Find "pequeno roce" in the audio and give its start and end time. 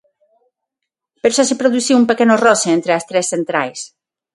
2.11-2.67